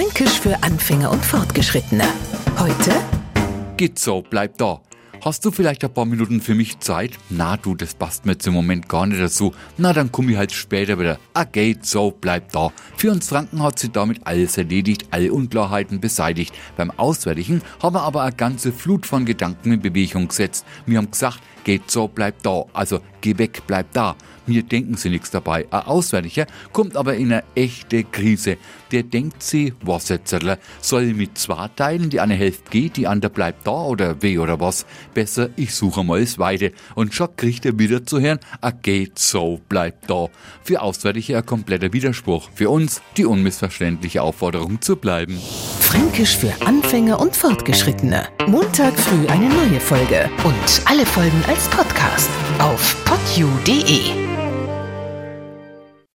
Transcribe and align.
Fränkisch 0.00 0.40
für 0.40 0.62
Anfänger 0.62 1.10
und 1.10 1.22
Fortgeschrittene. 1.22 2.04
Heute 2.58 2.90
Geht 3.76 3.98
so, 3.98 4.22
bleib 4.22 4.56
da. 4.56 4.80
Hast 5.22 5.44
du 5.44 5.50
vielleicht 5.50 5.84
ein 5.84 5.92
paar 5.92 6.06
Minuten 6.06 6.40
für 6.40 6.54
mich 6.54 6.80
Zeit? 6.80 7.18
Na 7.28 7.58
du, 7.58 7.74
das 7.74 7.92
passt 7.92 8.24
mir 8.24 8.32
jetzt 8.32 8.46
im 8.46 8.54
Moment 8.54 8.88
gar 8.88 9.04
nicht 9.04 9.20
dazu. 9.20 9.52
Na, 9.76 9.92
dann 9.92 10.10
komm 10.10 10.30
ich 10.30 10.38
halt 10.38 10.52
später 10.52 10.98
wieder. 10.98 11.18
Ah, 11.34 11.44
geht 11.44 11.84
so, 11.84 12.16
bleib 12.18 12.50
da. 12.52 12.72
Für 12.96 13.10
uns 13.10 13.28
Franken 13.28 13.62
hat 13.62 13.78
sie 13.78 13.90
damit 13.90 14.26
alles 14.26 14.56
erledigt, 14.56 15.08
alle 15.10 15.30
Unklarheiten 15.34 16.00
beseitigt. 16.00 16.54
Beim 16.78 16.90
Auswärtigen 16.92 17.60
haben 17.82 17.94
wir 17.94 18.02
aber 18.02 18.22
eine 18.22 18.34
ganze 18.34 18.72
Flut 18.72 19.04
von 19.04 19.26
Gedanken 19.26 19.72
in 19.72 19.82
Bewegung 19.82 20.28
gesetzt. 20.28 20.64
Wir 20.86 20.96
haben 20.96 21.10
gesagt, 21.10 21.40
geht 21.64 21.90
so, 21.90 22.08
bleib 22.08 22.42
da. 22.42 22.64
Also, 22.72 23.00
geh 23.20 23.38
weg, 23.38 23.62
bleib 23.66 23.92
da. 23.92 24.16
Mir 24.46 24.62
denken 24.64 24.96
sie 24.96 25.10
nichts 25.10 25.30
dabei. 25.30 25.66
Ein 25.70 25.82
Auswärtiger 25.82 26.46
kommt 26.72 26.96
aber 26.96 27.14
in 27.14 27.32
eine 27.32 27.44
echte 27.54 28.02
Krise. 28.02 28.56
Der 28.90 29.04
denkt 29.04 29.44
sie, 29.44 29.74
was 29.82 30.08
jetzt, 30.08 30.34
soll 30.80 31.04
ich 31.04 31.14
mit 31.14 31.38
zwei 31.38 31.68
teilen, 31.76 32.10
die 32.10 32.18
eine 32.18 32.34
Hälfte 32.34 32.68
geht, 32.70 32.96
die 32.96 33.06
andere 33.06 33.30
bleibt 33.30 33.64
da 33.66 33.82
oder 33.82 34.20
weh 34.22 34.38
oder 34.38 34.58
was? 34.58 34.86
Besser, 35.14 35.50
ich 35.54 35.72
suche 35.72 36.02
mal 36.02 36.20
das 36.20 36.38
Weite. 36.38 36.72
Und 36.96 37.14
schon 37.14 37.28
kriegt 37.36 37.64
er 37.64 37.78
wieder 37.78 38.04
zu 38.04 38.18
hören, 38.18 38.40
a 38.60 38.72
geht 38.72 39.20
so, 39.20 39.60
bleibt 39.68 40.10
da. 40.10 40.26
Für 40.64 40.82
Auswärtige 40.82 41.36
ein 41.36 41.46
kompletter 41.46 41.92
Widerspruch. 41.92 42.50
Für 42.52 42.70
uns 42.70 43.02
die 43.16 43.26
unmissverständliche 43.26 44.22
Aufforderung 44.22 44.80
zu 44.80 44.96
bleiben. 44.96 45.38
Fränkisch 45.78 46.36
für 46.36 46.52
Anfänger 46.66 47.20
und 47.20 47.36
Fortgeschrittene. 47.36 48.26
Montag 48.48 48.98
früh 48.98 49.28
eine 49.28 49.48
neue 49.48 49.78
Folge 49.78 50.28
und 50.42 50.82
alle 50.86 51.06
Folgen 51.06 51.44
als 51.46 51.68
Podcast 51.68 52.30
auf 52.58 52.96
qde. 53.30 54.19